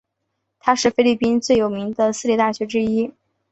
[0.57, 3.13] 它是菲律宾最有名的私立大学之一。